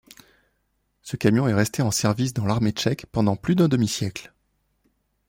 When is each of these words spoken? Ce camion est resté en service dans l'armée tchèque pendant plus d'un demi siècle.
Ce 1.03 1.15
camion 1.15 1.47
est 1.47 1.53
resté 1.53 1.83
en 1.83 1.91
service 1.91 2.33
dans 2.33 2.47
l'armée 2.47 2.71
tchèque 2.71 3.05
pendant 3.11 3.35
plus 3.35 3.53
d'un 3.53 3.67
demi 3.67 3.87
siècle. 3.87 4.33